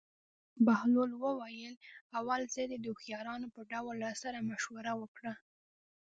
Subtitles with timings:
[0.65, 1.75] بهلول وویل:
[2.17, 5.33] اول ځل دې د هوښیارانو په ډول راسره مشوره وکړه.